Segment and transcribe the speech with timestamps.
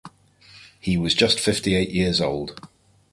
[0.79, 2.59] He was just fifty-eight years old.